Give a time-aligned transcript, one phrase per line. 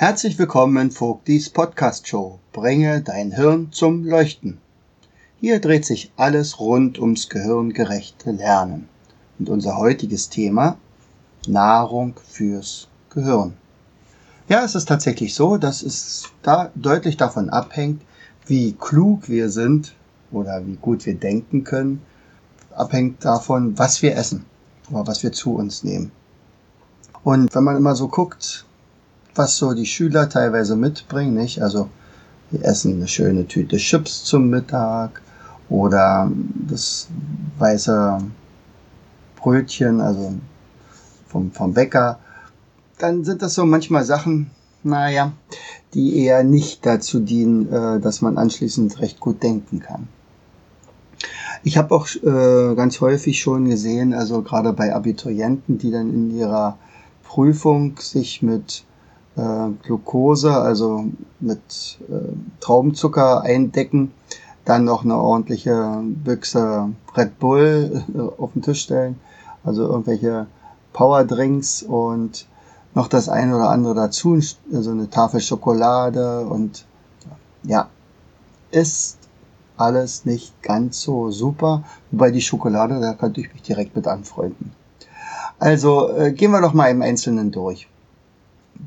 [0.00, 2.38] Herzlich willkommen in Vogtis Podcast Show.
[2.52, 4.58] Bringe dein Hirn zum Leuchten.
[5.40, 8.88] Hier dreht sich alles rund ums gehirngerechte Lernen.
[9.40, 10.78] Und unser heutiges Thema
[11.48, 13.54] Nahrung fürs Gehirn.
[14.48, 18.00] Ja, es ist tatsächlich so, dass es da deutlich davon abhängt,
[18.46, 19.96] wie klug wir sind
[20.30, 22.02] oder wie gut wir denken können,
[22.70, 24.44] abhängt davon, was wir essen
[24.92, 26.12] oder was wir zu uns nehmen.
[27.24, 28.64] Und wenn man immer so guckt,
[29.38, 31.62] was so die Schüler teilweise mitbringen, nicht?
[31.62, 31.88] Also
[32.50, 35.22] die essen eine schöne Tüte Chips zum Mittag
[35.68, 36.30] oder
[36.68, 37.08] das
[37.58, 38.18] weiße
[39.36, 40.34] Brötchen, also
[41.28, 42.18] vom, vom Bäcker.
[42.98, 44.50] Dann sind das so manchmal Sachen,
[44.82, 45.32] naja,
[45.94, 50.08] die eher nicht dazu dienen, äh, dass man anschließend recht gut denken kann.
[51.64, 56.36] Ich habe auch äh, ganz häufig schon gesehen, also gerade bei Abiturienten, die dann in
[56.36, 56.78] ihrer
[57.24, 58.84] Prüfung sich mit
[59.38, 61.04] äh, Glucose, also
[61.40, 64.12] mit äh, Traubenzucker eindecken,
[64.64, 69.18] dann noch eine ordentliche Büchse Red Bull äh, auf den Tisch stellen,
[69.64, 70.46] also irgendwelche
[70.92, 72.46] Powerdrinks und
[72.94, 74.38] noch das eine oder andere dazu,
[74.72, 76.84] also eine Tafel Schokolade und
[77.62, 77.88] ja,
[78.70, 79.18] ist
[79.76, 81.84] alles nicht ganz so super.
[82.10, 84.72] Wobei die Schokolade, da könnte ich mich direkt mit anfreunden.
[85.60, 87.88] Also äh, gehen wir doch mal im Einzelnen durch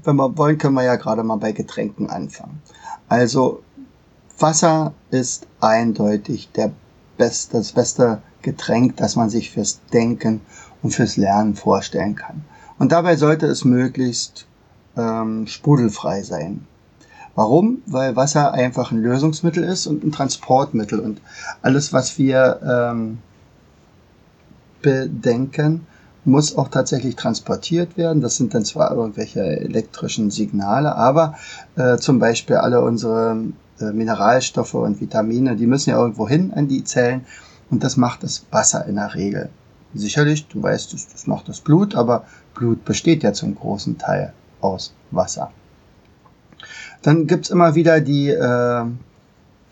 [0.04, 2.62] wenn wir wollen, können wir ja gerade mal bei Getränken anfangen.
[3.08, 3.62] Also
[4.40, 6.72] Wasser ist eindeutig der
[7.18, 10.42] best, das beste Getränk, das man sich fürs Denken
[10.82, 12.44] und fürs Lernen vorstellen kann.
[12.80, 14.48] Und dabei sollte es möglichst
[14.98, 16.66] ähm, sprudelfrei sein.
[17.36, 17.82] Warum?
[17.86, 21.00] Weil Wasser einfach ein Lösungsmittel ist und ein Transportmittel.
[21.00, 21.22] Und
[21.62, 23.20] alles, was wir ähm,
[24.82, 25.86] bedenken,
[26.24, 28.22] muss auch tatsächlich transportiert werden.
[28.22, 31.36] Das sind dann zwar irgendwelche elektrischen Signale, aber
[31.76, 33.38] äh, zum Beispiel alle unsere
[33.80, 37.26] äh, Mineralstoffe und Vitamine, die müssen ja irgendwo hin an die Zellen
[37.70, 39.50] und das macht das Wasser in der Regel.
[39.94, 44.34] Sicherlich, du weißt, das, das macht das Blut, aber Blut besteht ja zum großen Teil
[44.62, 45.52] aus Wasser.
[47.02, 48.86] Dann gibt's immer wieder die äh,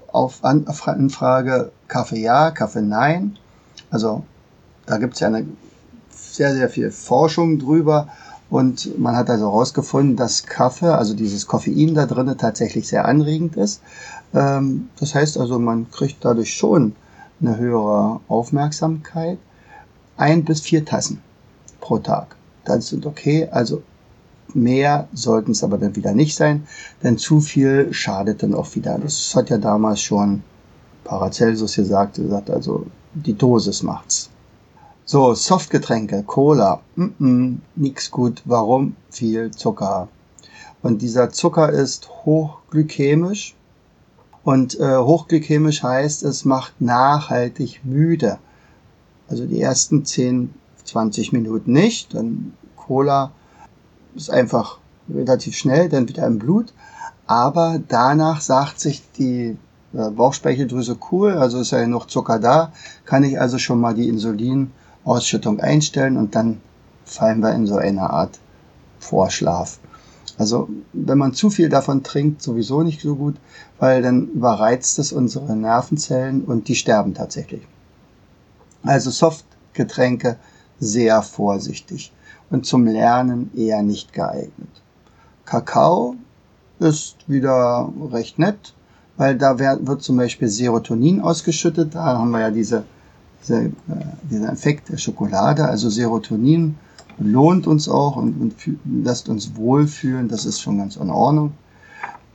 [0.08, 3.38] auf Anfrage Kaffee ja, Kaffee nein.
[3.92, 4.24] Also
[4.88, 5.46] da gibt's ja eine
[6.40, 8.08] sehr, sehr viel Forschung drüber.
[8.50, 13.58] Und man hat also herausgefunden, dass Kaffee, also dieses Koffein da drinnen tatsächlich sehr anregend
[13.58, 13.82] ist.
[14.34, 16.96] Ähm, das heißt also, man kriegt dadurch schon
[17.42, 19.38] eine höhere Aufmerksamkeit.
[20.16, 21.22] Ein bis vier Tassen
[21.82, 22.38] pro Tag.
[22.64, 23.50] Das sind okay.
[23.52, 23.84] Also
[24.54, 26.68] mehr sollten es aber dann wieder nicht sein,
[27.04, 28.98] denn zu viel schadet dann auch wieder.
[28.98, 30.42] Das hat ja damals schon
[31.04, 34.30] Paracelsus gesagt, er also, die Dosis macht's.
[35.12, 38.44] So, Softgetränke, Cola, mm -mm, nix gut.
[38.46, 38.96] Warum?
[39.10, 40.08] Viel Zucker.
[40.84, 43.56] Und dieser Zucker ist hochglykämisch.
[44.44, 48.38] Und äh, hochglykämisch heißt, es macht nachhaltig müde.
[49.28, 50.54] Also die ersten 10,
[50.84, 52.14] 20 Minuten nicht.
[52.14, 53.32] Dann Cola
[54.14, 54.78] ist einfach
[55.12, 56.72] relativ schnell, dann wieder im Blut.
[57.26, 59.58] Aber danach sagt sich die
[59.94, 62.74] äh, Bauchspeicheldrüse cool, also ist ja noch Zucker da,
[63.06, 64.70] kann ich also schon mal die Insulin
[65.10, 66.62] Ausschüttung einstellen und dann
[67.04, 68.40] fallen wir in so eine Art
[69.00, 69.80] Vorschlaf.
[70.38, 73.36] Also wenn man zu viel davon trinkt, sowieso nicht so gut,
[73.80, 77.62] weil dann überreizt es unsere Nervenzellen und die sterben tatsächlich.
[78.84, 80.38] Also Softgetränke
[80.80, 82.14] sehr vorsichtig
[82.50, 84.70] und zum Lernen eher nicht geeignet.
[85.46, 86.16] Kakao
[86.80, 88.74] ist wieder recht nett,
[89.18, 91.96] weil da wird zum Beispiel Serotonin ausgeschüttet.
[91.96, 92.86] Da haben wir ja diese
[93.42, 93.72] dieser, äh,
[94.30, 96.76] dieser Effekt der Schokolade, also Serotonin,
[97.18, 98.56] lohnt uns auch und, und
[99.04, 100.30] lässt uns wohlfühlen.
[100.30, 101.54] Das ist schon ganz in Ordnung.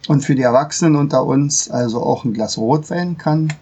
[0.09, 3.53] Und für die Erwachsenen unter uns, also auch ein Glas Rotwein kann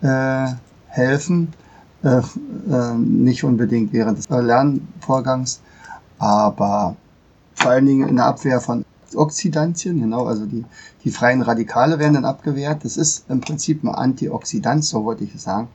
[0.00, 0.46] äh,
[0.86, 1.52] helfen.
[2.02, 2.22] Äh,
[2.70, 5.60] äh, nicht unbedingt während des Lernvorgangs,
[6.18, 6.96] aber
[7.54, 8.84] vor allen Dingen in der Abwehr von
[9.14, 10.64] Oxidantien, genau, also die,
[11.04, 12.84] die freien Radikale werden dann abgewehrt.
[12.84, 15.68] Das ist im Prinzip ein Antioxidant, so wollte ich sagen.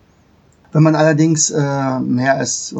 [0.72, 2.76] Wenn man allerdings äh, mehr, als,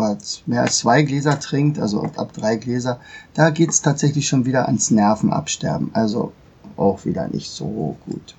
[0.46, 3.00] mehr als zwei Gläser trinkt, also ab drei Gläser,
[3.34, 5.92] da geht's tatsächlich schon wieder ans Nervenabsterben.
[5.94, 6.34] Also
[6.76, 8.36] auch wieder nicht so gut.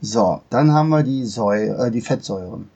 [0.00, 2.68] So, dann haben wir die, Säure, äh, die Fettsäuren.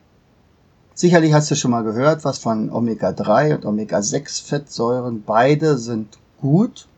[0.94, 5.22] Sicherlich hast du schon mal gehört, was von Omega-3 und Omega-6-Fettsäuren.
[5.24, 6.88] Beide sind gut,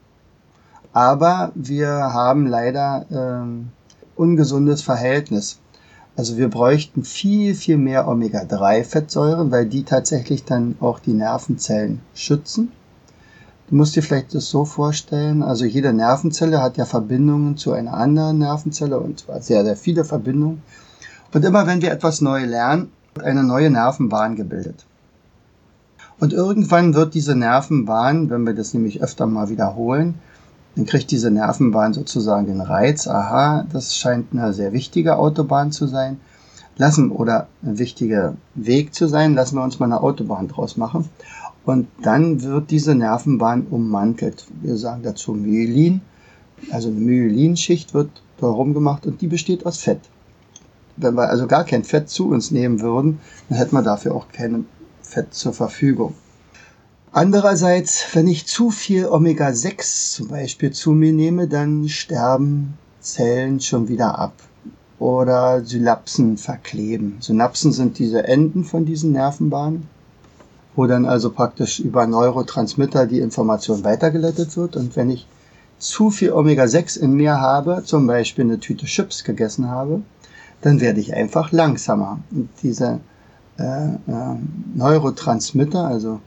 [0.93, 3.70] aber wir haben leider ähm,
[4.16, 5.58] ungesundes Verhältnis.
[6.14, 12.70] Also wir bräuchten viel, viel mehr Omega-3-Fettsäuren, weil die tatsächlich dann auch die Nervenzellen schützen.
[13.69, 17.94] Du musst dir vielleicht das so vorstellen, also jede Nervenzelle hat ja Verbindungen zu einer
[17.94, 20.62] anderen Nervenzelle und zwar sehr, sehr viele Verbindungen.
[21.32, 24.85] Und immer wenn wir etwas neu lernen, wird eine neue Nervenbahn gebildet.
[26.20, 30.17] Und irgendwann wird diese Nervenbahn, wenn wir das nämlich öfter mal wiederholen,
[30.75, 35.87] dann kriegt diese Nervenbahn sozusagen den Reiz, aha, das scheint eine sehr wichtige Autobahn zu
[35.87, 36.19] sein.
[36.79, 41.11] Lassen oder ein wichtiger Weg zu sein, lassen wir uns mal eine Autobahn draus machen.
[41.65, 44.47] Und dann wird diese Nervenbahn ummantelt.
[44.63, 46.01] Wir sagen dazu Myelin.
[46.71, 50.01] Also eine Myelinschicht wird darum gemacht und die besteht aus Fett.
[50.97, 54.29] Wenn wir also gar kein Fett zu uns nehmen würden, dann hätten wir dafür auch
[54.33, 54.67] kein
[55.03, 56.15] Fett zur Verfügung.
[57.14, 63.88] Andererseits, wenn ich zu viel Omega-6 zum Beispiel zu mir nehme, dann sterben Zellen schon
[63.88, 64.32] wieder ab
[64.99, 67.19] oder Synapsen verkleben.
[67.20, 69.88] Synapsen sind diese Enden von diesen Nervenbahnen,
[70.75, 74.76] wo dann also praktisch über Neurotransmitter die Information weitergeleitet wird.
[74.76, 75.26] Und wenn ich
[75.79, 80.00] zu viel Omega-6 in mir habe, zum Beispiel eine Tüte Chips gegessen habe,
[80.62, 82.20] dann werde ich einfach langsamer.
[82.31, 83.00] Und diese
[83.59, 84.37] äh, äh,
[84.75, 86.20] Neurotransmitter, also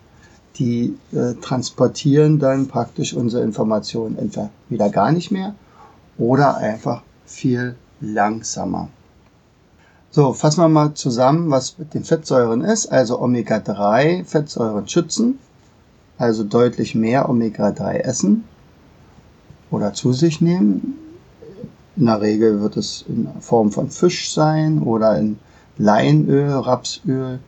[0.57, 5.55] die äh, transportieren dann praktisch unsere Informationen entweder wieder gar nicht mehr
[6.17, 8.89] oder einfach viel langsamer.
[10.11, 12.87] So, fassen wir mal zusammen, was mit den Fettsäuren ist.
[12.87, 15.39] Also Omega-3 Fettsäuren schützen,
[16.17, 18.45] also deutlich mehr Omega-3 essen
[19.71, 20.95] oder zu sich nehmen.
[21.97, 25.37] In der Regel wird es in Form von Fisch sein oder in
[25.77, 27.39] Leinöl, Rapsöl.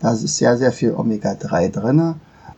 [0.00, 2.16] Da ist sehr, sehr viel Omega-3 drinne.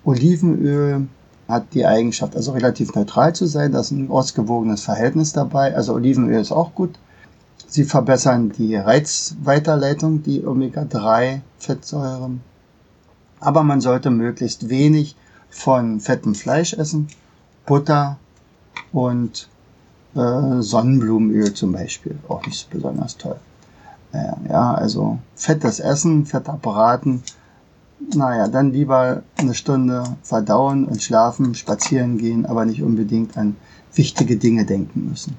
[0.08, 1.06] Olivenöl
[1.49, 3.72] hat die Eigenschaft, also relativ neutral zu sein.
[3.72, 5.76] Da ist ein ausgewogenes Verhältnis dabei.
[5.76, 6.99] Also Olivenöl ist auch gut.
[7.66, 12.40] Sie verbessern die Reizweiterleitung, die Omega-3-Fettsäuren.
[13.40, 15.14] Aber man sollte möglichst wenig
[15.50, 17.08] von fettem Fleisch essen,
[17.66, 18.16] Butter
[18.93, 19.49] und
[20.14, 23.37] äh, Sonnenblumenöl zum Beispiel, auch nicht so besonders toll.
[24.12, 27.22] Äh, ja, also fettes Essen, fetter Braten,
[28.15, 33.56] naja, dann lieber eine Stunde verdauen und schlafen, spazieren gehen, aber nicht unbedingt an
[33.95, 35.37] wichtige Dinge denken müssen.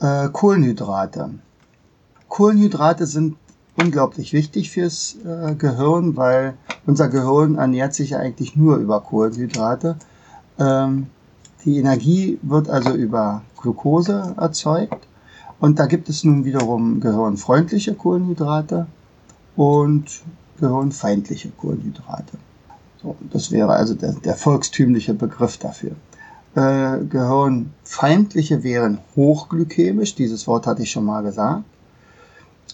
[0.00, 1.30] Äh, Kohlenhydrate.
[2.28, 3.36] Kohlenhydrate sind
[3.76, 6.54] unglaublich wichtig fürs äh, Gehirn, weil
[6.86, 9.96] unser Gehirn ernährt sich eigentlich nur über Kohlenhydrate.
[10.58, 11.06] Ähm,
[11.64, 15.06] die Energie wird also über Glucose erzeugt
[15.58, 18.86] und da gibt es nun wiederum gehirnfreundliche Kohlenhydrate
[19.56, 20.22] und
[20.58, 22.38] gehirnfeindliche Kohlenhydrate.
[23.02, 25.92] So, das wäre also der, der volkstümliche Begriff dafür.
[26.54, 31.64] Äh, gehirnfeindliche wären hochglykämisch, dieses Wort hatte ich schon mal gesagt.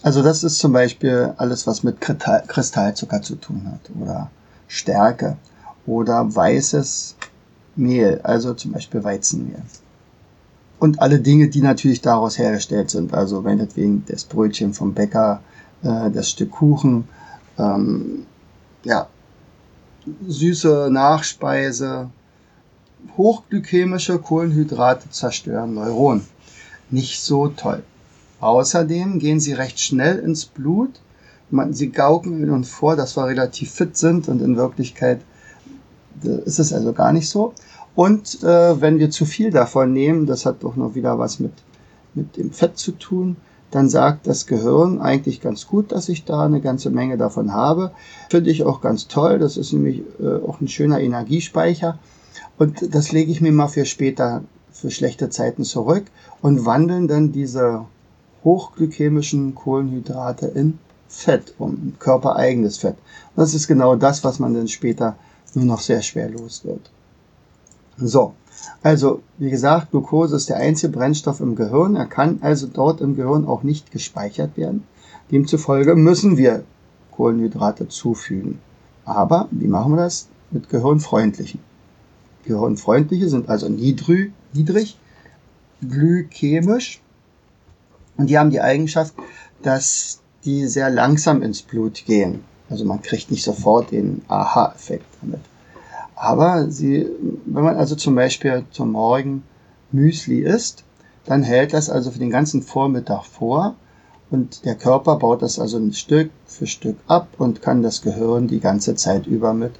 [0.01, 4.29] Also das ist zum Beispiel alles, was mit Kristallzucker zu tun hat oder
[4.67, 5.37] Stärke
[5.85, 7.15] oder weißes
[7.75, 9.61] Mehl, also zum Beispiel Weizenmehl.
[10.79, 15.41] Und alle Dinge, die natürlich daraus hergestellt sind, also meinetwegen das Brötchen vom Bäcker,
[15.83, 17.07] äh, das Stück Kuchen,
[17.57, 18.25] ähm,
[18.83, 19.07] ja,
[20.27, 22.09] süße Nachspeise,
[23.17, 26.25] hochglykämische Kohlenhydrate zerstören Neuronen.
[26.89, 27.83] Nicht so toll.
[28.39, 30.99] Außerdem gehen sie recht schnell ins Blut.
[31.71, 35.21] Sie gauken uns vor, dass wir relativ fit sind und in Wirklichkeit
[36.23, 37.53] ist es also gar nicht so.
[37.95, 41.53] Und äh, wenn wir zu viel davon nehmen, das hat doch noch wieder was mit,
[42.15, 43.37] mit dem Fett zu tun,
[43.73, 47.91] dann sagt das Gehirn eigentlich ganz gut, dass ich da eine ganze Menge davon habe.
[48.29, 49.39] Finde ich auch ganz toll.
[49.39, 51.97] Das ist nämlich äh, auch ein schöner Energiespeicher.
[52.59, 56.03] Und das lege ich mir mal für später, für schlechte Zeiten zurück
[56.41, 57.85] und wandeln dann diese
[58.43, 60.77] hochglykämischen Kohlenhydrate in
[61.07, 62.97] Fett um, körpereigenes Fett.
[63.35, 65.15] Das ist genau das, was man dann später
[65.55, 66.91] nur noch sehr schwer los wird.
[67.97, 68.33] So,
[68.81, 71.95] also wie gesagt, Glucose ist der einzige Brennstoff im Gehirn.
[71.95, 74.83] Er kann also dort im Gehirn auch nicht gespeichert werden.
[75.31, 76.63] Demzufolge müssen wir
[77.11, 78.59] Kohlenhydrate zufügen.
[79.05, 80.27] Aber wie machen wir das?
[80.51, 81.59] Mit gehirnfreundlichen.
[82.45, 84.97] Gehirnfreundliche sind also niedrig, niedrig
[85.89, 87.01] glykämisch
[88.17, 89.13] und die haben die Eigenschaft,
[89.61, 92.43] dass die sehr langsam ins Blut gehen.
[92.69, 95.41] Also man kriegt nicht sofort den Aha-Effekt damit.
[96.23, 97.05] Aber sie,
[97.43, 99.43] wenn man also zum Beispiel zum Morgen
[99.91, 100.85] Müsli isst,
[101.25, 103.75] dann hält das also für den ganzen Vormittag vor
[104.31, 108.47] und der Körper baut das also ein Stück für Stück ab und kann das Gehirn
[108.47, 109.73] die ganze Zeit über mit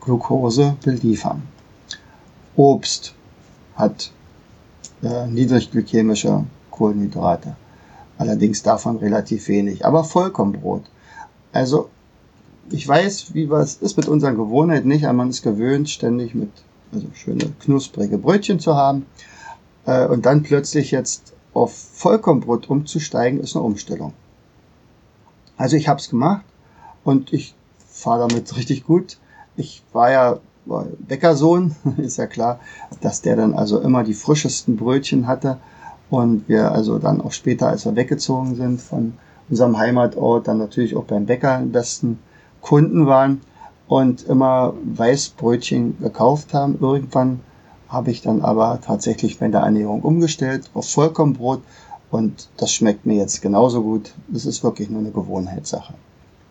[0.00, 1.42] Glucose beliefern.
[2.56, 3.14] Obst
[3.74, 4.10] hat
[5.02, 7.56] äh, niedrigglykämische Kohlenhydrate.
[8.16, 9.84] Allerdings davon relativ wenig.
[9.84, 10.84] Aber Vollkornbrot.
[11.52, 11.90] Also,
[12.72, 16.50] ich weiß, wie was ist mit unseren Gewohnheiten nicht, aber man ist gewöhnt, ständig mit
[16.92, 19.06] also schöne knusprige Brötchen zu haben.
[19.86, 24.12] Äh, und dann plötzlich jetzt auf Vollkornbrot umzusteigen, ist eine Umstellung.
[25.56, 26.44] Also ich habe es gemacht
[27.04, 27.54] und ich
[27.88, 29.18] fahre damit richtig gut.
[29.56, 30.38] Ich war ja
[31.00, 32.60] Bäckersohn, ist ja klar,
[33.00, 35.58] dass der dann also immer die frischesten Brötchen hatte
[36.08, 39.14] und wir also dann auch später, als wir weggezogen sind von
[39.48, 42.20] unserem Heimatort, dann natürlich auch beim Bäcker am besten
[42.60, 43.40] Kunden waren
[43.88, 46.78] und immer Weißbrötchen gekauft haben.
[46.80, 47.40] Irgendwann
[47.88, 51.62] habe ich dann aber tatsächlich meine Ernährung umgestellt auf Vollkornbrot
[52.10, 54.14] und das schmeckt mir jetzt genauso gut.
[54.28, 55.94] Das ist wirklich nur eine Gewohnheitssache.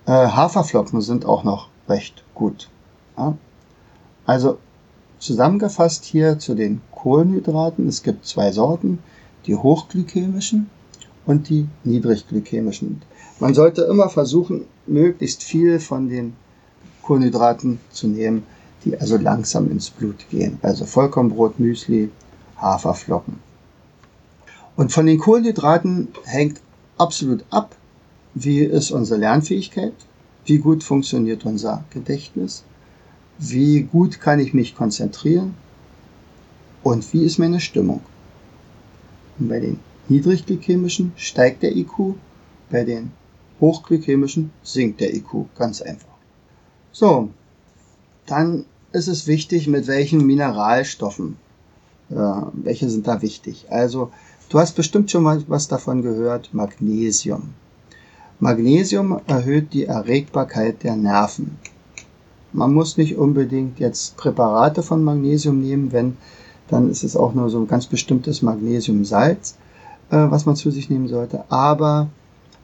[0.05, 2.69] Äh, Haferflocken sind auch noch recht gut.
[3.17, 3.37] Ja?
[4.25, 4.57] Also
[5.19, 7.87] zusammengefasst hier zu den Kohlenhydraten.
[7.87, 8.99] Es gibt zwei Sorten
[9.45, 10.69] die hochglykämischen
[11.25, 13.01] und die niedrigglykämischen.
[13.39, 16.33] Man sollte immer versuchen, möglichst viel von den
[17.01, 18.43] Kohlenhydraten zu nehmen,
[18.85, 20.59] die also langsam ins Blut gehen.
[20.61, 22.09] Also Vollkornbrot, Müsli,
[22.57, 23.39] Haferflocken.
[24.75, 26.61] Und von den Kohlenhydraten hängt
[26.97, 27.75] absolut ab,
[28.33, 29.93] wie ist unsere Lernfähigkeit,
[30.45, 32.63] wie gut funktioniert unser Gedächtnis,
[33.37, 35.55] wie gut kann ich mich konzentrieren
[36.83, 38.01] und wie ist meine Stimmung.
[39.37, 42.15] Und bei den niedrigglykämischen steigt der IQ,
[42.69, 43.11] bei den
[43.59, 46.07] hochglykämischen sinkt der IQ, ganz einfach.
[46.91, 47.29] So,
[48.25, 51.37] dann ist es wichtig, mit welchen Mineralstoffen,
[52.09, 52.15] äh,
[52.53, 53.65] welche sind da wichtig.
[53.69, 54.11] Also,
[54.49, 57.53] du hast bestimmt schon mal was davon gehört, Magnesium.
[58.39, 61.59] Magnesium erhöht die Erregbarkeit der Nerven.
[62.53, 66.17] Man muss nicht unbedingt jetzt Präparate von Magnesium nehmen, wenn
[66.69, 69.57] dann ist es auch nur so ein ganz bestimmtes Magnesiumsalz,
[70.11, 71.43] äh, was man zu sich nehmen sollte.
[71.49, 72.09] Aber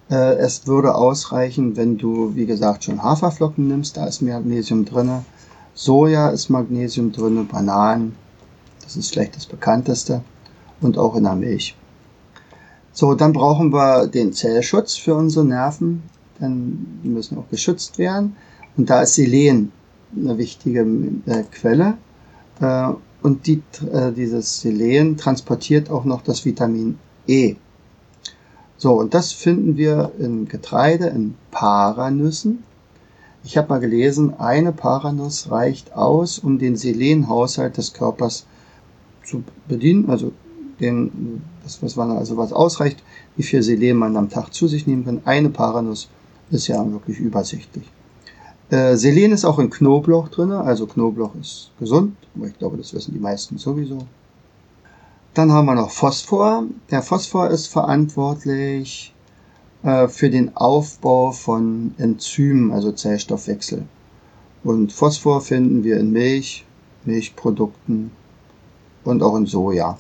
[0.10, 5.24] äh, es würde ausreichen, wenn du, wie gesagt, schon Haferflocken nimmst, da ist Magnesium drinne.
[5.74, 8.16] Soja ist Magnesium drinne, Bananen,
[8.84, 10.22] das ist vielleicht das bekannteste,
[10.82, 11.76] und auch in der Milch.
[12.94, 16.04] So, dann brauchen wir den Zellschutz für unsere Nerven,
[16.40, 18.38] denn die müssen auch geschützt werden.
[18.78, 19.72] Und da ist Selen
[20.16, 20.82] eine wichtige
[21.26, 21.98] äh, Quelle.
[22.62, 22.90] Äh,
[23.22, 26.98] und die, äh, dieses Selen transportiert auch noch das Vitamin
[27.28, 27.56] E.
[28.78, 32.64] So, und das finden wir in Getreide, in Paranüssen.
[33.44, 38.46] Ich habe mal gelesen, eine Paranuss reicht aus, um den Selenhaushalt des Körpers
[39.24, 40.32] zu bedienen, also
[40.80, 43.02] den, das, was man also was ausreicht,
[43.38, 45.22] wie viel Selen man am Tag zu sich nehmen kann.
[45.26, 46.10] Eine Paranuss
[46.52, 47.90] ist ja wirklich übersichtlich.
[48.72, 52.94] Äh, Selen ist auch in Knoblauch drin, also Knoblauch ist gesund, aber ich glaube, das
[52.94, 54.00] wissen die meisten sowieso.
[55.36, 56.64] Dann haben wir noch Phosphor.
[56.92, 59.14] Der Phosphor ist verantwortlich
[59.84, 63.84] äh, für den Aufbau von Enzymen, also Zellstoffwechsel.
[64.64, 66.66] Und Phosphor finden wir in Milch,
[67.04, 68.12] Milchprodukten
[69.04, 69.98] und auch in Soja.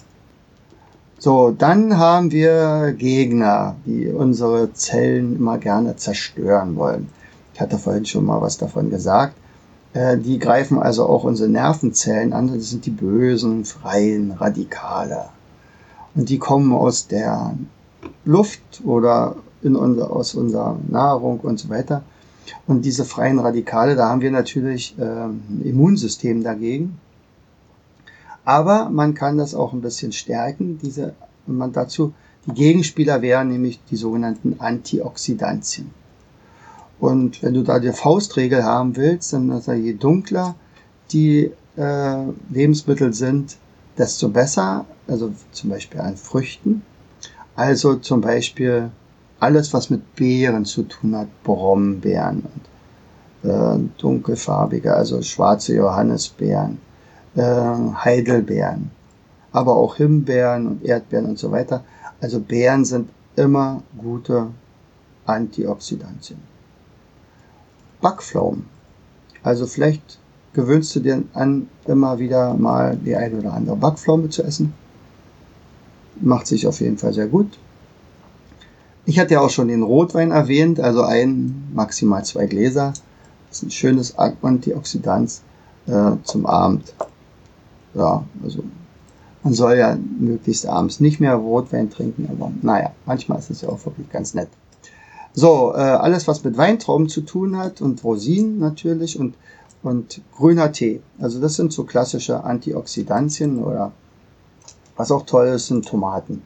[1.19, 7.09] So, dann haben wir Gegner, die unsere Zellen immer gerne zerstören wollen.
[7.53, 9.35] Ich hatte vorhin schon mal was davon gesagt.
[9.95, 12.53] Äh, die greifen also auch unsere Nervenzellen an.
[12.53, 15.29] Das sind die bösen, freien Radikale.
[16.13, 17.55] Und die kommen aus der
[18.25, 22.03] Luft oder in unser, aus unserer Nahrung und so weiter.
[22.67, 26.99] Und diese freien Radikale, da haben wir natürlich äh, ein Immunsystem dagegen.
[28.43, 30.77] Aber man kann das auch ein bisschen stärken.
[30.83, 31.15] Diese,
[31.47, 32.13] man dazu,
[32.45, 35.89] die Gegenspieler wären nämlich die sogenannten Antioxidantien.
[36.99, 40.55] Und wenn du da die Faustregel haben willst, dann ist je dunkler
[41.11, 43.57] die äh, Lebensmittel sind,
[43.97, 44.85] desto besser.
[45.07, 46.81] Also zum Beispiel an Früchten.
[47.55, 48.89] Also zum Beispiel
[49.39, 52.43] alles, was mit Beeren zu tun hat, Brombeeren
[53.43, 56.79] und äh, dunkelfarbige, also schwarze Johannisbeeren,
[57.35, 58.91] äh, Heidelbeeren,
[59.51, 61.83] aber auch Himbeeren und Erdbeeren und so weiter.
[62.21, 64.47] Also Beeren sind immer gute
[65.25, 66.54] Antioxidantien.
[68.01, 68.65] Backpflaumen.
[69.43, 70.19] Also vielleicht
[70.53, 74.73] gewöhnst du dir an, immer wieder mal die eine oder andere Backpflaume zu essen.
[76.21, 77.57] Macht sich auf jeden Fall sehr gut.
[79.05, 82.93] Ich hatte ja auch schon den Rotwein erwähnt, also ein, maximal zwei Gläser
[83.51, 85.41] ist ein schönes Antioxidant
[85.87, 86.93] äh, zum Abend.
[87.93, 88.63] Ja, also
[89.43, 93.69] man soll ja möglichst abends nicht mehr Rotwein trinken, aber naja, manchmal ist es ja
[93.69, 94.49] auch wirklich ganz nett.
[95.37, 99.35] So, äh, alles was mit Weintrauben zu tun hat und Rosinen natürlich und,
[99.83, 101.01] und grüner Tee.
[101.19, 103.91] Also das sind so klassische Antioxidantien oder
[104.95, 106.41] was auch toll ist, sind Tomaten.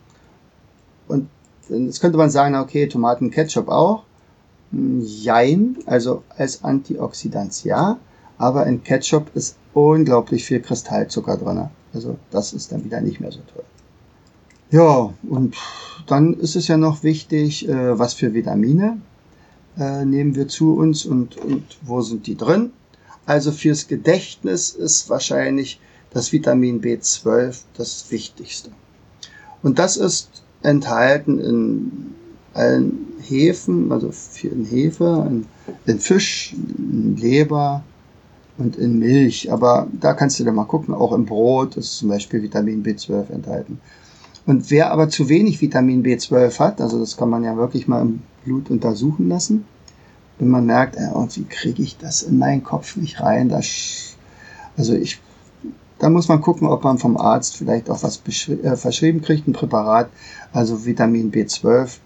[1.07, 1.29] Und
[1.69, 4.03] jetzt könnte man sagen, okay, Tomaten, Ketchup auch.
[4.71, 7.99] Hm, jein, also als Antioxidant ja,
[8.39, 11.69] aber in Ketchup ist unglaublich viel Kristallzucker drin.
[11.93, 13.63] Also das ist dann wieder nicht mehr so toll.
[14.71, 15.55] Ja, und
[16.05, 19.01] dann ist es ja noch wichtig, äh, was für Vitamine
[19.77, 22.71] äh, nehmen wir zu uns und, und wo sind die drin.
[23.25, 25.79] Also fürs Gedächtnis ist wahrscheinlich
[26.11, 28.69] das Vitamin B12 das Wichtigste.
[29.63, 30.29] Und das ist
[30.61, 31.91] enthalten in
[32.53, 34.11] allen Hefen, also
[34.43, 35.45] in Hefe, in,
[35.85, 37.83] in Fisch, in Leber
[38.57, 39.51] und in Milch.
[39.51, 43.31] Aber da kannst du dann mal gucken, auch im Brot ist zum Beispiel Vitamin B12
[43.31, 43.79] enthalten.
[44.49, 48.01] Und wer aber zu wenig Vitamin B12 hat, also das kann man ja wirklich mal
[48.01, 49.65] im Blut untersuchen lassen,
[50.39, 54.15] wenn man merkt, äh, irgendwie kriege ich das in meinen Kopf nicht rein, das,
[54.75, 55.21] also ich
[55.99, 59.53] da muss man gucken, ob man vom Arzt vielleicht auch was äh, verschrieben kriegt, ein
[59.53, 60.09] Präparat.
[60.51, 61.97] Also Vitamin B12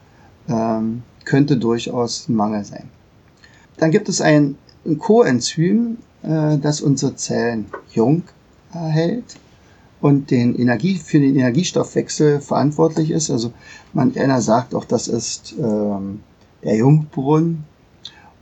[0.50, 2.90] ähm, könnte durchaus ein Mangel sein.
[3.78, 8.24] Dann gibt es ein, ein Coenzym, äh, das unsere Zellen jung
[8.74, 9.38] erhält
[10.04, 13.32] und den Energie, für den Energiestoffwechsel verantwortlich ist.
[13.32, 13.54] Also
[13.94, 16.20] man einer sagt auch, das ist ähm,
[16.62, 17.64] der Jungbrunnen.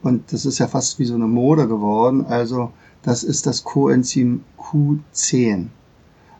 [0.01, 2.25] Und das ist ja fast wie so eine Mode geworden.
[2.25, 2.72] Also
[3.03, 5.68] das ist das Coenzym Q10.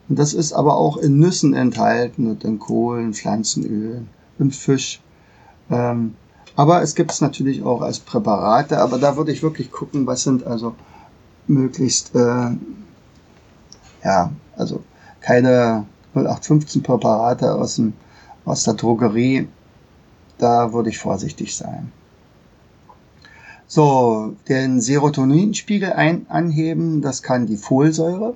[0.10, 4.10] Und das ist aber auch in Nüssen enthalten und in Kohlen, Pflanzenölen,
[4.40, 5.02] im Fisch.
[5.70, 6.16] Ähm,
[6.56, 10.24] aber es gibt es natürlich auch als Präparate, aber da würde ich wirklich gucken, was
[10.24, 10.74] sind also
[11.46, 12.50] möglichst, äh,
[14.04, 14.82] ja, also
[15.22, 17.94] keine 0815 Präparate aus, dem,
[18.46, 19.48] aus der Drogerie.
[20.38, 21.92] Da würde ich vorsichtig sein.
[23.68, 28.36] So, den Serotoninspiegel ein, anheben, das kann die Folsäure.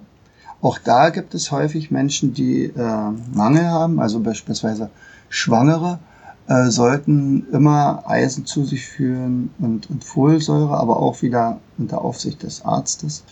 [0.62, 4.90] Auch da gibt es häufig Menschen, die äh, Mangel haben, also beispielsweise
[5.28, 6.00] Schwangere
[6.48, 12.44] äh, sollten immer Eisen zu sich führen und, und Folsäure, aber auch wieder unter Aufsicht
[12.44, 13.24] des Arztes.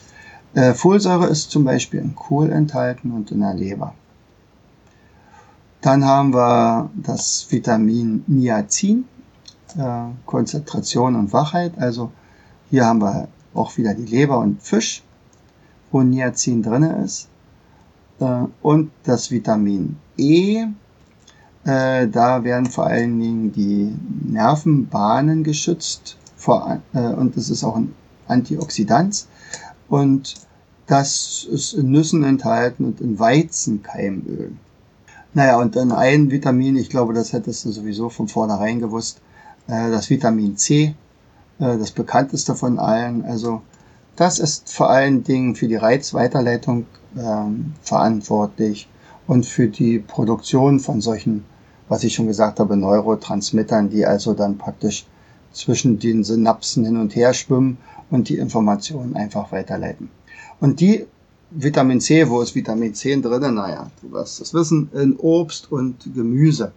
[0.54, 3.94] Äh, Folsäure ist zum Beispiel in Kohl enthalten und in der Leber.
[5.82, 9.06] Dann haben wir das Vitamin Niacin
[9.78, 11.74] äh, Konzentration und Wachheit.
[11.78, 12.12] Also
[12.70, 15.04] hier haben wir auch wieder die Leber und Fisch,
[15.92, 17.28] wo Niacin drin ist.
[18.20, 20.66] Äh, und das Vitamin E.
[21.66, 23.96] Äh, da werden vor allen Dingen die
[24.32, 27.94] Nervenbahnen geschützt vor, äh, und es ist auch ein
[28.28, 29.28] Antioxidant.
[29.90, 30.36] Und
[30.88, 34.54] das ist in Nüssen enthalten und in Weizenkeimöl.
[35.34, 39.20] Naja, und dann ein Vitamin, ich glaube, das hättest du sowieso von vornherein gewusst,
[39.68, 40.96] äh, das Vitamin C,
[41.60, 43.26] äh, das bekannteste von allen.
[43.26, 43.62] Also
[44.16, 46.86] das ist vor allen Dingen für die Reizweiterleitung
[47.18, 48.88] ähm, verantwortlich
[49.26, 51.46] und für die Produktion von solchen,
[51.88, 55.08] was ich schon gesagt habe, Neurotransmittern, die also dann praktisch
[55.54, 57.78] zwischen den Synapsen hin und her schwimmen
[58.10, 60.10] und die Informationen einfach weiterleiten.
[60.60, 61.06] Und die
[61.52, 63.54] Vitamin C, wo ist Vitamin C drin?
[63.54, 66.72] Naja, du wirst es wissen, in Obst und Gemüse.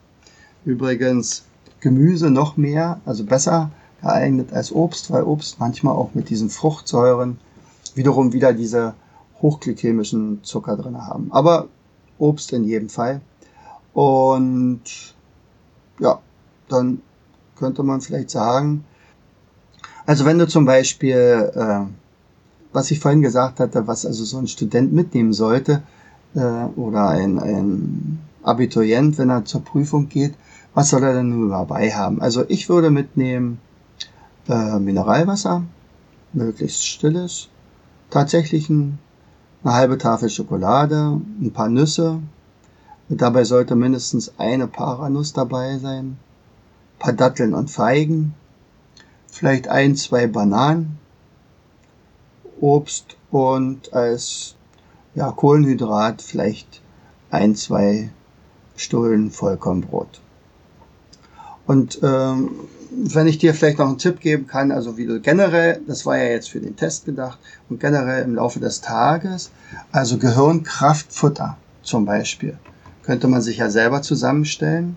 [0.64, 1.44] Übrigens
[1.80, 3.70] Gemüse noch mehr, also besser
[4.02, 7.38] geeignet als Obst, weil Obst manchmal auch mit diesen Fruchtsäuren
[7.94, 8.94] wiederum wieder diese
[9.40, 11.28] hochglykämischen Zucker drin haben.
[11.30, 11.68] Aber
[12.18, 13.20] Obst in jedem Fall.
[13.92, 14.82] Und
[15.98, 16.20] ja,
[16.68, 17.00] dann
[17.57, 18.85] könnte man vielleicht sagen,
[20.07, 21.81] also wenn du zum Beispiel, äh,
[22.73, 25.83] was ich vorhin gesagt hatte, was also so ein Student mitnehmen sollte,
[26.35, 30.35] äh, oder ein, ein Abiturient, wenn er zur Prüfung geht,
[30.75, 32.21] was soll er denn nur dabei haben?
[32.21, 33.59] Also ich würde mitnehmen
[34.49, 35.64] äh, Mineralwasser,
[36.33, 37.49] möglichst stilles,
[38.11, 38.99] tatsächlich ein,
[39.64, 42.21] eine halbe Tafel Schokolade, ein paar Nüsse.
[43.09, 46.19] Dabei sollte mindestens eine Paranuss dabei sein, ein
[46.98, 48.35] paar Datteln und Feigen,
[49.28, 50.98] vielleicht ein, zwei Bananen,
[52.61, 54.54] Obst und als
[55.14, 56.80] ja, Kohlenhydrat vielleicht
[57.30, 58.11] ein, zwei
[58.76, 60.20] Stullen Vollkornbrot.
[61.66, 62.50] Und ähm,
[62.90, 66.16] wenn ich dir vielleicht noch einen Tipp geben kann, also wie du generell, das war
[66.16, 69.50] ja jetzt für den Test gedacht, und generell im Laufe des Tages,
[69.92, 72.56] also Gehirnkraftfutter zum Beispiel,
[73.02, 74.96] könnte man sich ja selber zusammenstellen.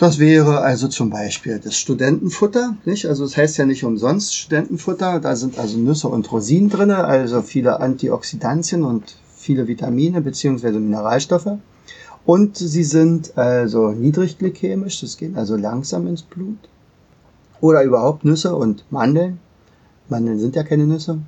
[0.00, 3.04] Das wäre also zum Beispiel das Studentenfutter, nicht?
[3.04, 5.20] Also es das heißt ja nicht umsonst Studentenfutter.
[5.20, 11.58] Da sind also Nüsse und Rosinen drinne, also viele Antioxidantien und viele Vitamine beziehungsweise Mineralstoffe.
[12.24, 16.70] Und sie sind also niedrig glykämisch, das geht also langsam ins Blut.
[17.60, 19.38] Oder überhaupt Nüsse und Mandeln.
[20.08, 21.18] Mandeln sind ja keine Nüsse.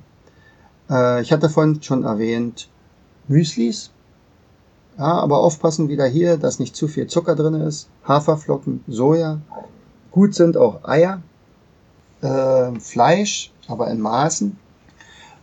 [0.89, 2.69] Äh, ich hatte davon schon erwähnt
[3.27, 3.91] Müslis.
[4.97, 7.89] Ja, aber aufpassen wieder hier, dass nicht zu viel Zucker drin ist.
[8.07, 9.39] Haferflocken, Soja.
[10.11, 11.21] Gut sind auch Eier.
[12.21, 14.57] Äh, Fleisch, aber in Maßen.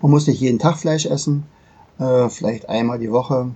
[0.01, 1.45] Man muss nicht jeden Tag Fleisch essen.
[1.99, 3.51] Äh, vielleicht einmal die Woche.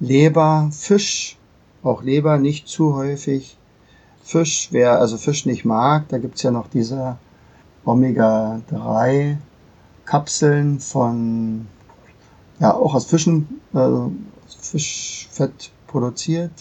[0.00, 1.36] Leber, Fisch,
[1.82, 3.58] auch Leber nicht zu häufig.
[4.22, 7.16] Fisch, wer also Fisch nicht mag, da gibt's ja noch diese
[7.84, 9.36] Omega-3
[10.04, 11.66] Kapseln von,
[12.60, 14.12] ja, auch aus Fischen, also
[14.60, 16.52] Fischfett produziert.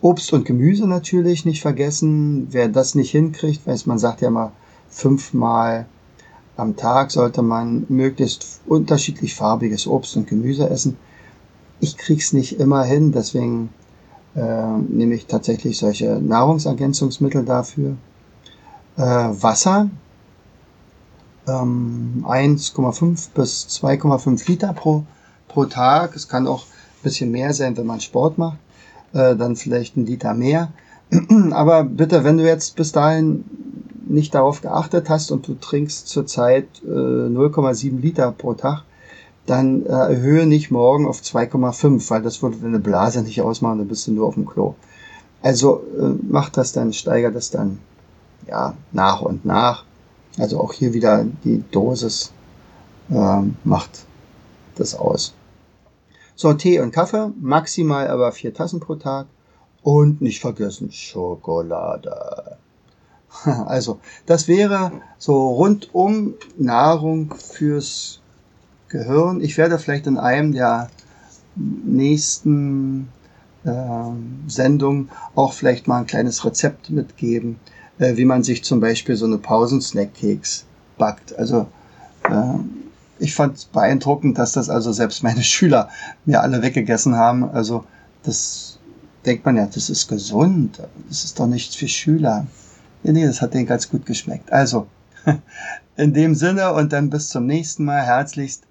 [0.00, 2.48] Obst und Gemüse natürlich nicht vergessen.
[2.50, 4.52] Wer das nicht hinkriegt, weiß man sagt ja mal
[4.88, 5.86] fünfmal
[6.56, 10.96] am Tag sollte man möglichst unterschiedlich farbiges Obst und Gemüse essen.
[11.80, 13.68] Ich krieg's nicht immer hin, deswegen
[14.34, 17.96] äh, nehme ich tatsächlich solche Nahrungsergänzungsmittel dafür.
[18.96, 19.90] Äh, Wasser,
[21.46, 25.04] ähm, 1,5 bis 2,5 Liter pro,
[25.48, 26.16] pro Tag.
[26.16, 26.64] Es kann auch
[27.06, 28.58] bisschen mehr sein, wenn man Sport macht.
[29.12, 30.72] Äh, dann vielleicht ein Liter mehr.
[31.52, 33.44] Aber bitte, wenn du jetzt bis dahin
[34.08, 38.82] nicht darauf geachtet hast und du trinkst zurzeit äh, 0,7 Liter pro Tag,
[39.46, 43.88] dann äh, erhöhe nicht morgen auf 2,5, weil das würde deine Blase nicht ausmachen, dann
[43.88, 44.74] bist du nur auf dem Klo.
[45.42, 47.78] Also äh, mach das dann, steiger das dann
[48.48, 49.84] ja nach und nach.
[50.38, 52.32] Also auch hier wieder die Dosis
[53.10, 54.04] äh, macht
[54.74, 55.34] das aus.
[56.38, 59.26] So, Tee und Kaffee, maximal aber vier Tassen pro Tag.
[59.82, 62.58] Und nicht vergessen Schokolade.
[63.66, 68.20] Also, das wäre so rundum Nahrung fürs
[68.88, 69.42] Gehirn.
[69.42, 70.88] Ich werde vielleicht in einem der
[71.54, 73.08] nächsten
[73.64, 73.70] äh,
[74.46, 77.58] Sendungen auch vielleicht mal ein kleines Rezept mitgeben,
[77.98, 80.64] äh, wie man sich zum Beispiel so eine Pausensnackkeks
[80.96, 81.38] backt.
[81.38, 81.66] Also
[82.24, 82.58] äh,
[83.18, 85.88] ich fand beeindruckend, dass das also selbst meine Schüler
[86.24, 87.48] mir alle weggegessen haben.
[87.50, 87.84] Also
[88.22, 88.78] das
[89.24, 92.46] denkt man ja, das ist gesund, das ist doch nichts für Schüler.
[93.02, 94.52] Nee, nee, das hat denen ganz gut geschmeckt.
[94.52, 94.86] Also,
[95.96, 98.02] in dem Sinne und dann bis zum nächsten Mal.
[98.02, 98.64] Herzlichst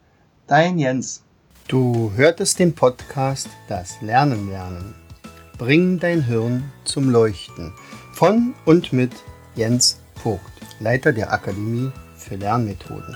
[0.48, 1.22] Dein Jens.
[1.68, 4.94] Du hörtest den Podcast Das Lernen lernen.
[5.58, 7.74] Bring dein Hirn zum Leuchten.
[8.14, 9.12] Von und mit
[9.56, 10.42] Jens Vogt,
[10.80, 13.16] Leiter der Akademie für Lernmethoden.